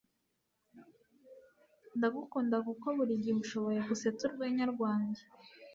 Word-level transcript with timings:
Ndagukunda 1.97 2.57
kuko 2.67 2.85
burigihe 2.97 3.37
ushoboye 3.43 3.79
gusetsa 3.89 4.21
urwenya 4.27 4.65
rwanjye 4.73 5.23